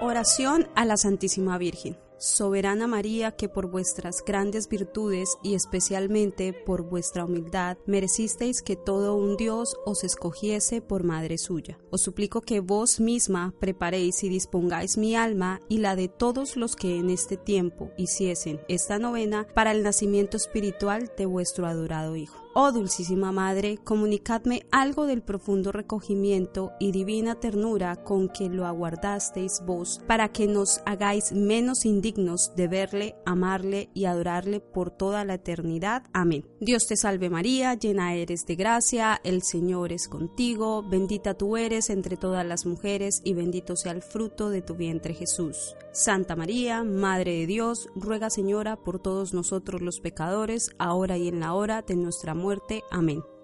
Oración 0.00 0.66
a 0.74 0.84
la 0.84 0.96
Santísima 0.96 1.56
Virgen. 1.58 1.96
Soberana 2.18 2.86
María, 2.86 3.32
que 3.32 3.48
por 3.48 3.70
vuestras 3.70 4.24
grandes 4.24 4.68
virtudes 4.68 5.36
y 5.42 5.54
especialmente 5.54 6.52
por 6.52 6.82
vuestra 6.82 7.24
humildad 7.24 7.76
merecisteis 7.86 8.62
que 8.62 8.76
todo 8.76 9.16
un 9.16 9.36
Dios 9.36 9.76
os 9.84 10.02
escogiese 10.02 10.80
por 10.80 11.04
madre 11.04 11.36
suya. 11.38 11.78
Os 11.90 12.02
suplico 12.02 12.40
que 12.40 12.60
vos 12.60 13.00
misma 13.00 13.54
preparéis 13.60 14.24
y 14.24 14.28
dispongáis 14.28 14.96
mi 14.96 15.14
alma 15.14 15.60
y 15.68 15.78
la 15.78 15.96
de 15.96 16.08
todos 16.08 16.56
los 16.56 16.74
que 16.76 16.96
en 16.96 17.10
este 17.10 17.36
tiempo 17.36 17.90
hiciesen 17.98 18.60
esta 18.68 18.98
novena 18.98 19.46
para 19.54 19.72
el 19.72 19.82
nacimiento 19.82 20.36
espiritual 20.36 21.12
de 21.16 21.26
vuestro 21.26 21.66
adorado 21.66 22.16
Hijo. 22.16 22.45
Oh 22.58 22.72
Dulcísima 22.72 23.32
Madre, 23.32 23.76
comunicadme 23.84 24.62
algo 24.72 25.04
del 25.04 25.20
profundo 25.20 25.72
recogimiento 25.72 26.72
y 26.80 26.90
divina 26.90 27.34
ternura 27.34 27.96
con 27.96 28.30
que 28.30 28.48
lo 28.48 28.64
aguardasteis 28.64 29.60
vos, 29.66 30.00
para 30.06 30.30
que 30.30 30.46
nos 30.46 30.80
hagáis 30.86 31.32
menos 31.32 31.84
indignos 31.84 32.52
de 32.56 32.66
verle, 32.66 33.16
amarle 33.26 33.90
y 33.92 34.06
adorarle 34.06 34.60
por 34.60 34.90
toda 34.90 35.26
la 35.26 35.34
eternidad. 35.34 36.04
Amén. 36.14 36.46
Dios 36.58 36.86
te 36.86 36.96
salve 36.96 37.28
María, 37.28 37.74
llena 37.74 38.14
eres 38.14 38.46
de 38.46 38.56
gracia, 38.56 39.20
el 39.22 39.42
Señor 39.42 39.92
es 39.92 40.08
contigo, 40.08 40.82
bendita 40.82 41.34
tú 41.34 41.58
eres 41.58 41.90
entre 41.90 42.16
todas 42.16 42.46
las 42.46 42.64
mujeres 42.64 43.20
y 43.22 43.34
bendito 43.34 43.76
sea 43.76 43.92
el 43.92 44.00
fruto 44.00 44.48
de 44.48 44.62
tu 44.62 44.76
vientre 44.76 45.12
Jesús. 45.12 45.76
Santa 45.92 46.36
María, 46.36 46.84
Madre 46.84 47.32
de 47.32 47.46
Dios, 47.46 47.90
ruega 47.94 48.30
Señora 48.30 48.76
por 48.76 48.98
todos 48.98 49.34
nosotros 49.34 49.82
los 49.82 50.00
pecadores, 50.00 50.70
ahora 50.78 51.18
y 51.18 51.28
en 51.28 51.40
la 51.40 51.52
hora 51.52 51.82
de 51.82 51.96
nuestra 51.96 52.32
muerte. 52.32 52.45
Amén. 52.90 53.35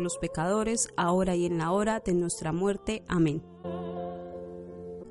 los 0.00 0.18
pecadores, 0.18 0.88
ahora 0.96 1.34
y 1.34 1.46
en 1.46 1.58
la 1.58 1.72
hora 1.72 2.00
de 2.00 2.14
nuestra 2.14 2.52
muerte. 2.52 3.02
Amén. 3.08 3.42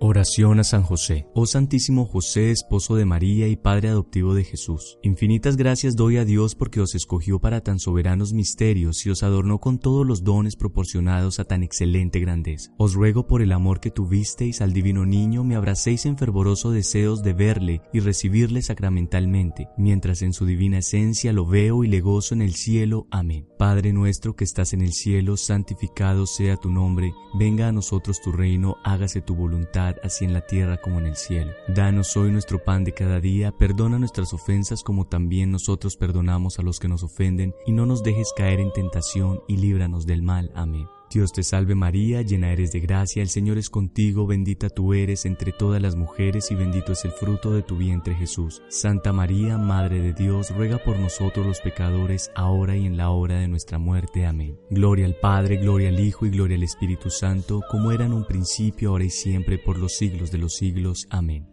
Oración 0.10 0.60
a 0.60 0.64
San 0.64 0.82
José. 0.82 1.28
Oh 1.36 1.46
Santísimo 1.46 2.04
José, 2.04 2.50
esposo 2.50 2.96
de 2.96 3.06
María 3.06 3.48
y 3.48 3.56
Padre 3.56 3.90
adoptivo 3.90 4.34
de 4.34 4.44
Jesús. 4.44 4.98
Infinitas 5.04 5.56
gracias 5.56 5.96
doy 5.96 6.18
a 6.18 6.26
Dios 6.26 6.56
porque 6.56 6.82
os 6.82 6.96
escogió 6.96 7.38
para 7.38 7.62
tan 7.62 7.78
soberanos 7.78 8.34
misterios 8.34 9.06
y 9.06 9.12
os 9.12 9.22
adornó 9.22 9.60
con 9.60 9.78
todos 9.78 10.08
los 10.08 10.24
dones 10.24 10.56
proporcionados 10.56 11.40
a 11.40 11.44
tan 11.44 11.62
excelente 11.62 12.20
grandeza. 12.20 12.72
Os 12.80 12.96
ruego 12.96 13.28
por 13.28 13.44
el 13.44 13.52
amor 13.52 13.82
que 13.82 13.92
tuvisteis 13.92 14.62
al 14.62 14.74
divino 14.74 15.06
niño 15.06 15.44
me 15.44 15.56
abracéis 15.56 16.08
en 16.08 16.18
fervoroso 16.18 16.72
deseos 16.72 17.22
de 17.22 17.34
verle 17.34 17.84
y 17.94 18.00
recibirle 18.00 18.64
sacramentalmente, 18.64 19.70
mientras 19.78 20.24
en 20.24 20.34
su 20.34 20.48
divina 20.48 20.80
esencia 20.80 21.34
lo 21.34 21.46
veo 21.46 21.84
y 21.84 21.88
le 21.88 22.02
gozo 22.02 22.34
en 22.34 22.42
el 22.42 22.56
cielo. 22.56 23.06
Amén. 23.12 23.48
Padre 23.60 23.94
nuestro 23.94 24.36
que 24.36 24.46
estás 24.46 24.74
en 24.74 24.82
el 24.82 24.94
cielo, 24.94 25.38
santificado 25.38 26.26
sea 26.26 26.58
tu 26.58 26.72
nombre, 26.72 27.14
venga 27.38 27.68
a 27.68 27.72
nosotros 27.72 28.20
tu 28.22 28.32
reino, 28.32 28.78
hágase 28.84 29.22
tu 29.22 29.36
voluntad 29.36 29.98
así 30.04 30.26
en 30.26 30.34
la 30.34 30.42
tierra 30.42 30.78
como 30.78 31.00
en 31.00 31.08
el 31.08 31.16
cielo. 31.16 31.54
Danos 31.68 32.16
hoy 32.18 32.32
nuestro 32.32 32.64
pan 32.64 32.84
de 32.84 32.94
cada 32.94 33.20
día, 33.20 33.52
perdona 33.52 34.00
nuestras 34.00 34.34
ofensas 34.34 34.84
como 34.84 35.08
también 35.08 35.52
nosotros 35.52 35.96
perdonamos 35.98 36.60
a 36.60 36.64
los 36.64 36.80
que 36.80 36.88
nos 36.88 37.04
ofenden, 37.04 37.56
y 37.66 37.72
no 37.72 37.86
nos 37.86 38.04
dejes 38.04 38.34
caer 38.36 38.60
en 38.60 38.72
tentación, 38.72 39.42
y 39.48 39.58
líbranos 39.58 40.06
del 40.06 40.22
mal. 40.22 40.52
Amén. 40.56 40.88
Dios 41.12 41.34
te 41.34 41.42
salve 41.42 41.74
María, 41.74 42.22
llena 42.22 42.52
eres 42.52 42.72
de 42.72 42.80
gracia, 42.80 43.24
el 43.24 43.30
Señor 43.30 43.58
es 43.58 43.70
contigo, 43.70 44.28
bendita 44.28 44.70
tú 44.70 44.94
eres 44.94 45.26
entre 45.26 45.52
todas 45.52 45.82
las 45.82 45.96
mujeres 45.96 46.52
y 46.52 46.56
bendito 46.56 46.92
es 46.92 47.04
el 47.04 47.12
fruto 47.12 47.52
de 47.52 47.64
tu 47.64 47.78
vientre 47.78 48.14
Jesús. 48.14 48.62
Santa 48.70 49.12
María, 49.12 49.58
Madre 49.58 50.02
de 50.02 50.14
Dios, 50.14 50.56
ruega 50.56 50.78
por 50.78 51.00
nosotros 51.00 51.46
los 51.48 51.62
pecadores, 51.62 52.30
ahora 52.36 52.78
y 52.78 52.86
en 52.86 52.96
la 52.96 53.10
hora 53.10 53.40
de 53.40 53.48
nuestra 53.48 53.80
muerte. 53.80 54.28
Amén. 54.28 54.60
Gloria 54.70 55.06
al 55.06 55.16
Padre, 55.16 55.58
gloria 55.58 55.90
al 55.90 56.00
Hijo 56.00 56.28
y 56.28 56.30
gloria 56.30 56.58
al 56.58 56.64
Espíritu 56.64 57.10
Santo, 57.10 57.62
como 57.72 57.92
era 57.92 58.06
en 58.06 58.14
un 58.14 58.26
principio, 58.26 58.92
ahora 58.92 59.06
y 59.06 59.10
siempre, 59.10 59.58
por 59.58 59.80
los 59.80 59.94
siglos 59.94 60.32
de 60.32 60.38
los 60.38 60.56
siglos. 60.56 61.08
Amén. 61.10 61.48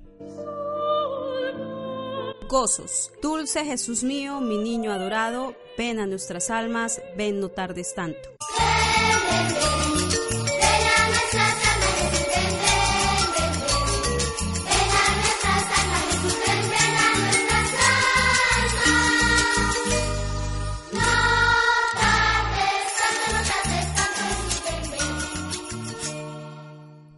Gozos. 2.48 3.10
Dulce 3.22 3.64
Jesús 3.64 4.04
mío, 4.04 4.40
mi 4.40 4.58
niño 4.58 4.92
adorado, 4.92 5.54
ven 5.76 5.98
a 5.98 6.06
nuestras 6.06 6.50
almas, 6.50 7.00
ven 7.16 7.40
no 7.40 7.48
tardes 7.48 7.94
tanto. 7.94 8.36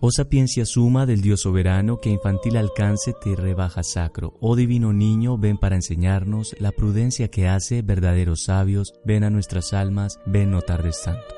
Oh 0.08 0.10
sapiencia 0.10 0.64
suma 0.64 1.04
del 1.04 1.20
Dios 1.20 1.42
soberano, 1.42 2.00
que 2.00 2.08
infantil 2.08 2.56
alcance 2.56 3.12
te 3.12 3.36
rebaja 3.36 3.82
sacro. 3.82 4.38
Oh 4.40 4.56
divino 4.56 4.94
niño, 4.94 5.36
ven 5.36 5.58
para 5.58 5.76
enseñarnos 5.76 6.56
la 6.58 6.72
prudencia 6.72 7.28
que 7.28 7.46
hace 7.46 7.82
verdaderos 7.82 8.44
sabios. 8.44 8.94
Ven 9.04 9.22
a 9.22 9.28
nuestras 9.28 9.74
almas, 9.74 10.18
ven 10.24 10.52
no 10.52 10.62
tardes 10.62 11.02
tanto. 11.04 11.34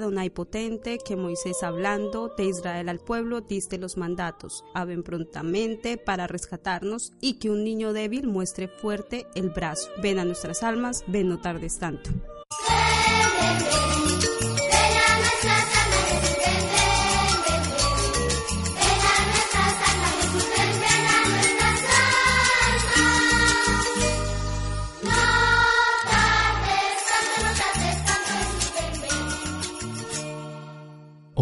Adonai 0.00 0.30
potente, 0.30 0.98
que 0.98 1.16
Moisés 1.16 1.62
hablando 1.62 2.32
de 2.36 2.46
Israel 2.46 2.88
al 2.88 2.98
pueblo 3.00 3.42
diste 3.42 3.78
los 3.78 3.96
mandatos, 3.96 4.64
ven 4.86 5.02
prontamente 5.02 5.98
para 5.98 6.26
rescatarnos 6.26 7.12
y 7.20 7.34
que 7.38 7.50
un 7.50 7.64
niño 7.64 7.92
débil 7.92 8.26
muestre 8.26 8.68
fuerte 8.68 9.26
el 9.34 9.50
brazo. 9.50 9.90
Ven 10.02 10.18
a 10.18 10.24
nuestras 10.24 10.62
almas, 10.62 11.04
ven 11.06 11.28
no 11.28 11.40
tardes 11.40 11.78
tanto. 11.78 12.10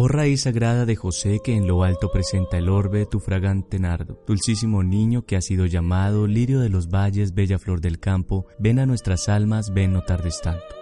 Oh 0.01 0.07
raíz 0.07 0.43
sagrada 0.43 0.85
de 0.85 0.95
José 0.95 1.41
que 1.43 1.53
en 1.57 1.67
lo 1.67 1.83
alto 1.83 2.09
presenta 2.09 2.57
el 2.57 2.69
orbe 2.69 3.05
tu 3.05 3.19
fragante 3.19 3.79
nardo, 3.79 4.23
dulcísimo 4.25 4.81
niño 4.81 5.25
que 5.25 5.35
ha 5.35 5.41
sido 5.41 5.65
llamado 5.65 6.25
lirio 6.25 6.61
de 6.61 6.69
los 6.69 6.87
valles, 6.87 7.33
bella 7.33 7.59
flor 7.59 7.81
del 7.81 7.99
campo, 7.99 8.45
ven 8.59 8.79
a 8.79 8.85
nuestras 8.85 9.27
almas, 9.27 9.73
ven 9.73 9.91
no 9.91 10.01
tardes 10.03 10.39
tanto. 10.41 10.78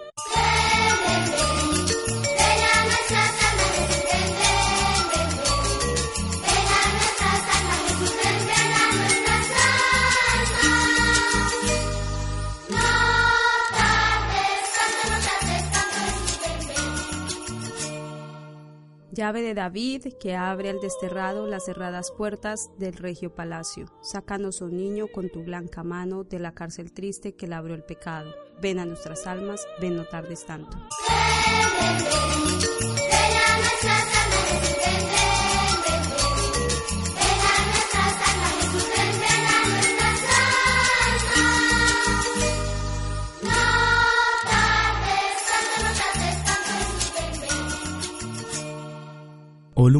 Llave 19.18 19.42
de 19.42 19.56
David 19.56 20.14
que 20.20 20.36
abre 20.36 20.70
al 20.70 20.80
desterrado 20.80 21.48
las 21.48 21.66
cerradas 21.66 22.12
puertas 22.12 22.70
del 22.78 22.94
regio 22.94 23.34
palacio. 23.34 23.92
Sácanos, 24.00 24.62
oh 24.62 24.68
niño, 24.68 25.08
con 25.08 25.30
tu 25.30 25.42
blanca 25.42 25.82
mano 25.82 26.24
de 26.24 26.38
la 26.38 26.52
cárcel 26.52 26.94
triste 26.94 27.34
que 27.34 27.48
labró 27.48 27.74
el 27.74 27.82
pecado. 27.84 28.36
Ven 28.62 28.78
a 28.78 28.86
nuestras 28.86 29.26
almas, 29.26 29.68
ven 29.82 29.96
no 29.96 30.06
tardes 30.06 30.46
tanto. 30.46 30.78
Oh 35.10 35.17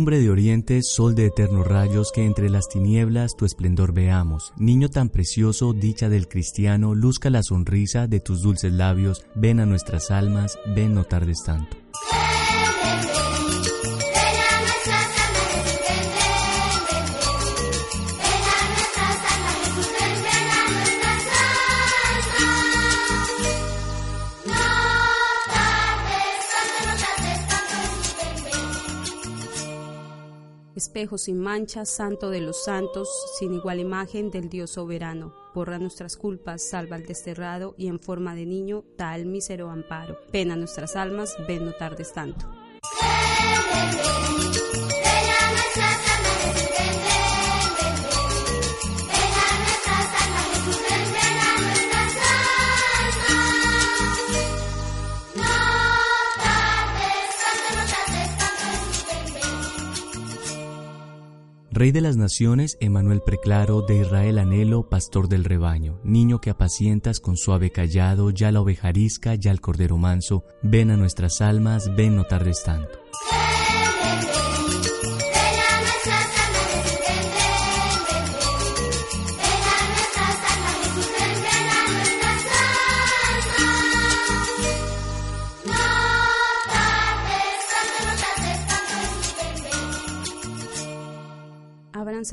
lumbre 0.08 0.24
de 0.24 0.30
oriente, 0.30 0.80
sol 0.84 1.16
de 1.16 1.26
eternos 1.26 1.68
rayos, 1.68 2.14
que 2.14 2.24
entre 2.24 2.50
las 2.50 2.70
tinieblas 2.70 3.36
tu 3.36 3.44
esplendor 3.44 3.92
veamos. 3.92 4.54
Niño 4.56 4.88
tan 4.88 5.10
precioso, 5.10 5.74
dicha 5.74 6.08
del 6.08 6.30
cristiano, 6.30 6.96
luzca 6.96 7.30
la 7.30 7.44
sonrisa 7.44 8.08
de 8.08 8.22
tus 8.22 8.42
dulces 8.42 8.72
labios, 8.72 9.26
ven 9.36 9.60
a 9.60 9.66
nuestras 9.66 10.10
almas, 10.10 10.58
ven 10.74 10.94
no 10.94 11.04
tardes 11.04 11.44
tanto. 11.46 11.87
Espejo 30.98 31.20
sin 31.20 31.40
mancha, 31.40 31.86
santo 31.86 32.32
de 32.32 32.42
los 32.42 32.64
santos, 32.64 33.08
sin 33.38 33.54
igual 33.54 33.80
imagen 33.80 34.32
del 34.32 34.50
Dios 34.50 34.72
soberano. 34.72 35.32
Borra 35.54 35.78
nuestras 35.78 36.18
culpas, 36.18 36.68
salva 36.72 36.96
al 36.96 37.06
desterrado 37.06 37.76
y 37.78 37.86
en 37.86 38.00
forma 38.00 38.34
de 38.34 38.48
niño 38.48 38.84
da 38.98 39.16
el 39.16 39.28
mísero 39.28 39.70
amparo. 39.70 40.18
Pena 40.32 40.56
nuestras 40.56 40.96
almas, 40.96 41.36
ven 41.48 41.66
no 41.66 41.74
tardes 41.74 42.14
tanto. 42.14 42.48
Rey 61.78 61.92
de 61.92 62.02
las 62.02 62.18
naciones, 62.18 62.76
Emanuel 62.80 63.22
preclaro, 63.22 63.84
de 63.84 64.02
Israel 64.02 64.40
anhelo, 64.40 64.90
pastor 64.90 65.28
del 65.28 65.44
rebaño, 65.44 66.00
niño 66.04 66.42
que 66.42 66.50
apacientas 66.50 67.20
con 67.20 67.38
suave 67.38 67.70
callado, 67.70 68.32
ya 68.32 68.52
la 68.52 68.62
ovejarisca, 68.62 69.36
ya 69.36 69.52
el 69.52 69.62
cordero 69.62 69.96
manso, 69.96 70.44
ven 70.64 70.90
a 70.90 70.98
nuestras 70.98 71.40
almas, 71.40 71.96
ven 71.96 72.16
no 72.16 72.24
tardes 72.24 72.64
tanto. 72.64 72.98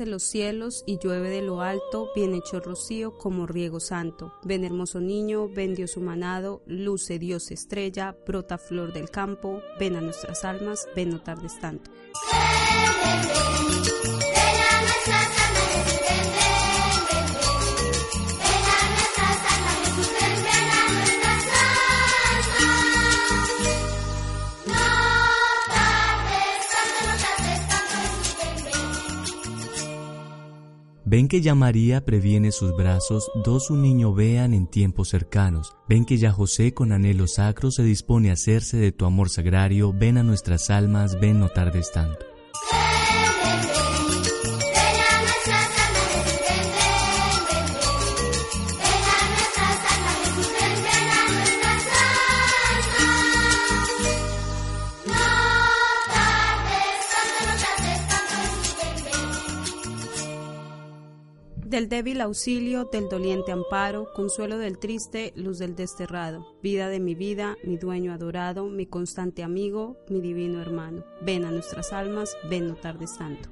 Los 0.03 0.23
cielos 0.23 0.83
y 0.85 0.99
llueve 0.99 1.29
de 1.29 1.41
lo 1.41 1.61
alto, 1.61 2.09
bien 2.13 2.33
hecho 2.33 2.59
rocío 2.59 3.17
como 3.17 3.47
riego 3.47 3.79
santo. 3.79 4.33
Ven 4.43 4.65
hermoso 4.65 4.99
niño, 4.99 5.47
ven 5.47 5.73
Dios 5.73 5.95
humanado, 5.95 6.61
luce 6.67 7.17
Dios 7.17 7.49
estrella, 7.49 8.13
brota 8.27 8.57
flor 8.57 8.91
del 8.91 9.09
campo, 9.09 9.61
ven 9.79 9.95
a 9.95 10.01
nuestras 10.01 10.43
almas, 10.43 10.85
ven 10.95 11.11
no 11.11 11.21
tardes 11.21 11.57
tanto. 11.61 11.91
Ven 31.15 31.29
que 31.29 31.39
ya 31.39 31.55
María 31.55 32.03
previene 32.03 32.51
sus 32.51 32.75
brazos, 32.75 33.31
dos 33.45 33.69
un 33.69 33.81
niño 33.81 34.13
vean 34.13 34.53
en 34.53 34.67
tiempos 34.67 35.07
cercanos. 35.07 35.73
Ven 35.87 36.03
que 36.03 36.17
ya 36.17 36.33
José 36.33 36.73
con 36.73 36.91
anhelo 36.91 37.25
sacro 37.25 37.71
se 37.71 37.83
dispone 37.83 38.31
a 38.31 38.33
hacerse 38.33 38.75
de 38.75 38.91
tu 38.91 39.05
amor 39.05 39.29
sagrario. 39.29 39.93
Ven 39.93 40.17
a 40.17 40.23
nuestras 40.23 40.69
almas, 40.69 41.17
ven 41.21 41.39
no 41.39 41.47
tardes 41.47 41.89
tanto. 41.93 42.34
Del 61.75 61.89
débil 61.89 62.21
auxilio, 62.21 62.85
del 62.85 63.09
doliente 63.09 63.51
amparo, 63.51 64.07
consuelo 64.13 64.57
del 64.57 64.79
triste, 64.79 65.33
luz 65.35 65.59
del 65.59 65.75
desterrado, 65.75 66.55
vida 66.63 66.87
de 66.87 67.01
mi 67.01 67.15
vida, 67.15 67.57
mi 67.65 67.75
dueño 67.75 68.13
adorado, 68.13 68.67
mi 68.67 68.85
constante 68.85 69.43
amigo, 69.43 69.97
mi 70.07 70.21
divino 70.21 70.61
hermano. 70.61 71.03
Ven 71.19 71.43
a 71.43 71.51
nuestras 71.51 71.91
almas, 71.91 72.37
ven 72.49 72.69
no 72.69 72.75
tardes 72.75 73.17
tanto. 73.17 73.49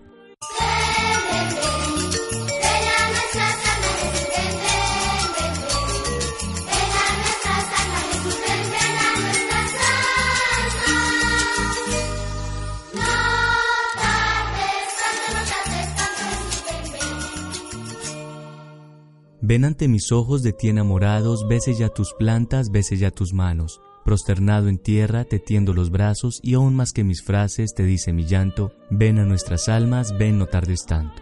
Ven 19.46 19.66
ante 19.66 19.90
mis 19.90 20.14
ojos 20.14 20.42
de 20.42 20.54
ti 20.54 20.70
enamorados, 20.70 21.46
bese 21.50 21.74
ya 21.74 21.90
tus 21.90 22.14
plantas, 22.14 22.72
bese 22.72 22.96
ya 22.96 23.12
tus 23.12 23.34
manos. 23.34 23.82
Prosternado 24.06 24.70
en 24.70 24.78
tierra, 24.78 25.26
te 25.26 25.38
tiendo 25.38 25.74
los 25.74 25.92
brazos, 25.92 26.40
y 26.42 26.54
aún 26.54 26.78
más 26.78 26.94
que 26.94 27.04
mis 27.04 27.22
frases 27.22 27.74
te 27.74 27.84
dice 27.84 28.14
mi 28.14 28.24
llanto, 28.24 28.72
ven 28.90 29.20
a 29.20 29.26
nuestras 29.26 29.68
almas, 29.68 30.18
ven 30.18 30.38
no 30.38 30.46
tardes 30.46 30.86
tanto. 30.86 31.22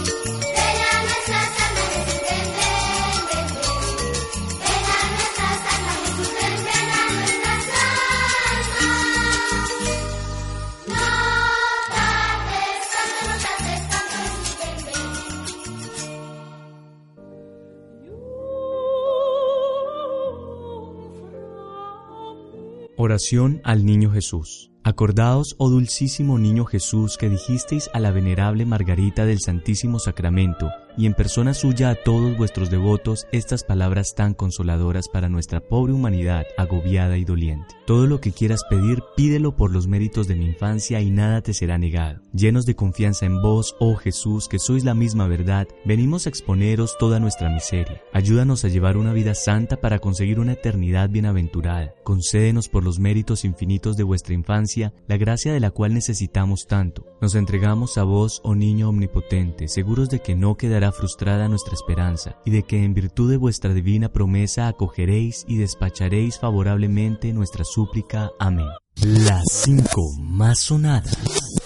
Oración 23.03 23.61
al 23.63 23.83
Niño 23.83 24.11
Jesús. 24.11 24.69
Acordaos, 24.83 25.55
oh 25.57 25.71
dulcísimo 25.71 26.37
Niño 26.37 26.65
Jesús, 26.65 27.17
que 27.17 27.29
dijisteis 27.29 27.89
a 27.95 27.99
la 27.99 28.11
venerable 28.11 28.63
Margarita 28.63 29.25
del 29.25 29.39
Santísimo 29.39 29.97
Sacramento, 29.97 30.69
y 30.97 31.05
en 31.05 31.13
persona 31.13 31.53
suya 31.53 31.89
a 31.89 31.95
todos 31.95 32.37
vuestros 32.37 32.69
devotos 32.69 33.27
estas 33.31 33.63
palabras 33.63 34.15
tan 34.15 34.33
consoladoras 34.33 35.07
para 35.07 35.29
nuestra 35.29 35.59
pobre 35.59 35.93
humanidad 35.93 36.45
agobiada 36.57 37.17
y 37.17 37.25
doliente. 37.25 37.75
Todo 37.85 38.07
lo 38.07 38.21
que 38.21 38.31
quieras 38.31 38.63
pedir, 38.69 39.03
pídelo 39.15 39.55
por 39.55 39.71
los 39.71 39.87
méritos 39.87 40.27
de 40.27 40.35
mi 40.35 40.45
infancia 40.45 41.01
y 41.01 41.11
nada 41.11 41.41
te 41.41 41.53
será 41.53 41.77
negado. 41.77 42.21
Llenos 42.33 42.65
de 42.65 42.75
confianza 42.75 43.25
en 43.25 43.41
vos, 43.41 43.75
oh 43.79 43.95
Jesús, 43.95 44.47
que 44.47 44.59
sois 44.59 44.83
la 44.83 44.93
misma 44.93 45.27
verdad, 45.27 45.67
venimos 45.85 46.25
a 46.25 46.29
exponeros 46.29 46.97
toda 46.97 47.19
nuestra 47.19 47.49
miseria. 47.49 48.01
Ayúdanos 48.13 48.65
a 48.65 48.69
llevar 48.69 48.97
una 48.97 49.13
vida 49.13 49.35
santa 49.35 49.81
para 49.81 49.99
conseguir 49.99 50.39
una 50.39 50.53
eternidad 50.53 51.09
bienaventurada. 51.09 51.93
Concédenos 52.03 52.69
por 52.69 52.83
los 52.83 52.99
méritos 52.99 53.45
infinitos 53.45 53.97
de 53.97 54.03
vuestra 54.03 54.33
infancia 54.33 54.93
la 55.07 55.17
gracia 55.17 55.53
de 55.53 55.59
la 55.59 55.71
cual 55.71 55.93
necesitamos 55.93 56.67
tanto. 56.67 57.05
Nos 57.21 57.35
entregamos 57.35 57.97
a 57.97 58.03
vos, 58.03 58.41
oh 58.43 58.55
niño 58.55 58.89
omnipotente, 58.89 59.67
seguros 59.67 60.09
de 60.09 60.19
que 60.19 60.35
no 60.35 60.55
quedará 60.55 60.80
frustrada 60.91 61.47
nuestra 61.47 61.73
esperanza 61.73 62.37
y 62.45 62.51
de 62.51 62.63
que 62.63 62.83
en 62.83 62.93
virtud 62.93 63.29
de 63.29 63.37
vuestra 63.37 63.73
divina 63.73 64.11
promesa 64.11 64.67
acogeréis 64.67 65.45
y 65.47 65.57
despacharéis 65.57 66.39
favorablemente 66.39 67.33
nuestra 67.33 67.65
súplica. 67.65 68.31
Amén. 68.39 68.69
Las 68.95 69.43
cinco 69.51 70.01
más 70.19 70.59
sonadas. 70.59 71.60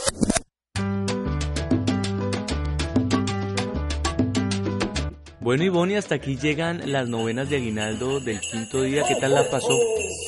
Bueno, 5.45 5.63
Ivonne, 5.63 5.95
hasta 5.95 6.15
aquí 6.15 6.37
llegan 6.37 6.91
las 6.91 7.07
novenas 7.07 7.47
de 7.51 7.57
Aguinaldo 7.57 8.19
del 8.19 8.39
quinto 8.41 8.81
día. 8.81 9.03
¿Qué 9.07 9.13
tal 9.15 9.35
la 9.35 9.47
pasó? 9.47 9.77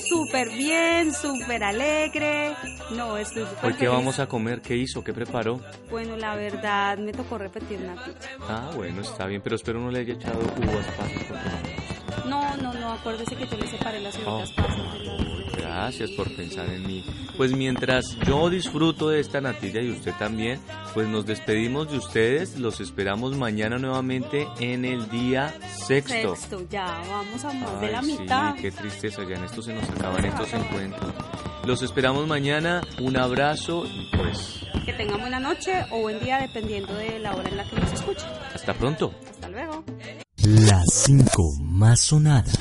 Súper 0.07 0.47
bien, 0.51 1.11
súper 1.11 1.63
alegre. 1.63 2.53
No, 2.95 3.17
estoy 3.17 3.43
súper 3.45 3.65
¿Hoy 3.65 3.71
qué 3.73 3.77
feliz. 3.79 3.91
vamos 3.93 4.19
a 4.19 4.27
comer? 4.27 4.61
¿Qué 4.61 4.75
hizo? 4.77 5.03
¿Qué 5.03 5.13
preparó? 5.13 5.59
Bueno, 5.89 6.15
la 6.17 6.35
verdad, 6.35 6.99
me 6.99 7.13
tocó 7.13 7.39
repetir 7.39 7.79
una 7.79 7.95
pizza. 7.95 8.29
Ah, 8.47 8.69
bueno, 8.75 9.01
está 9.01 9.25
bien, 9.25 9.41
pero 9.41 9.55
espero 9.55 9.79
no 9.79 9.89
le 9.89 10.01
haya 10.01 10.13
echado 10.13 10.37
uvas 10.39 10.85
pasas 10.95 11.23
porque 11.27 12.29
no. 12.29 12.29
No, 12.29 12.57
no, 12.57 12.73
no, 12.79 12.91
acuérdese 12.93 13.35
que 13.35 13.47
yo 13.47 13.57
le 13.57 13.67
separé 13.67 13.99
las 14.01 14.15
uvitas 14.17 14.51
Oh. 14.51 14.55
pasas. 14.55 15.36
Gracias 15.77 16.09
por 16.11 16.27
pensar 16.35 16.67
en 16.69 16.87
mí. 16.87 17.05
Pues 17.37 17.55
mientras 17.55 18.17
yo 18.25 18.49
disfruto 18.49 19.09
de 19.09 19.19
esta 19.19 19.41
natilla 19.41 19.79
y 19.79 19.91
usted 19.91 20.11
también, 20.17 20.59
pues 20.95 21.07
nos 21.07 21.27
despedimos 21.27 21.91
de 21.91 21.99
ustedes. 21.99 22.57
Los 22.57 22.79
esperamos 22.81 23.37
mañana 23.37 23.77
nuevamente 23.77 24.47
en 24.59 24.85
el 24.85 25.07
día 25.09 25.53
sexto. 25.85 26.35
Sexto, 26.35 26.65
ya, 26.71 26.99
vamos 27.07 27.45
a 27.45 27.53
más 27.53 27.79
de 27.79 27.91
la 27.91 27.99
Ay, 27.99 28.05
mitad. 28.07 28.55
Sí, 28.55 28.61
qué 28.63 28.71
tristeza, 28.71 29.21
ya 29.29 29.35
en 29.35 29.43
esto 29.43 29.61
se 29.61 29.73
nos 29.73 29.87
acaban 29.87 30.25
estos 30.25 30.51
encuentros. 30.51 31.13
Los 31.67 31.83
esperamos 31.83 32.25
mañana, 32.27 32.81
un 32.99 33.15
abrazo 33.15 33.85
y 33.85 34.09
pues 34.17 34.61
Que 34.83 34.93
tengan 34.93 35.19
buena 35.21 35.39
noche 35.39 35.85
o 35.91 36.01
buen 36.01 36.19
día 36.19 36.39
dependiendo 36.39 36.91
de 36.95 37.19
la 37.19 37.35
hora 37.35 37.49
en 37.49 37.57
la 37.57 37.69
que 37.69 37.75
nos 37.79 37.93
escuchen. 37.93 38.25
hasta 38.55 38.73
pronto. 38.73 39.13
Hasta 39.29 39.49
luego. 39.49 39.83
Las 40.43 40.85
cinco 40.91 41.43
más 41.61 41.99
sonadas. 41.99 42.56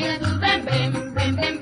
Mi 0.00 0.06
Jesús, 0.06 0.40
ven, 0.40 0.64
ven, 0.64 1.14
ven, 1.14 1.36
ven, 1.36 1.59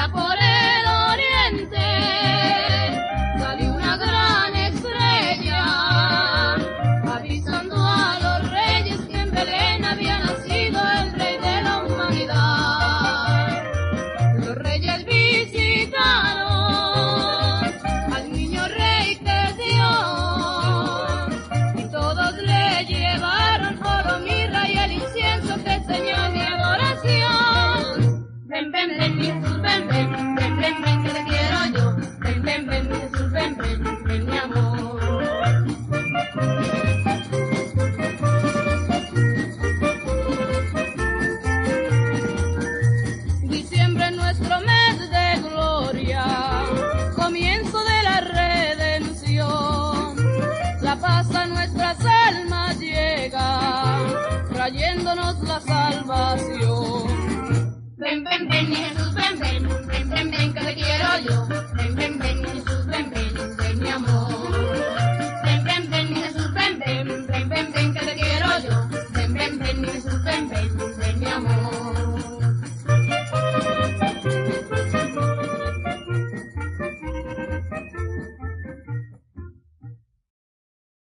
Allá 0.00 0.29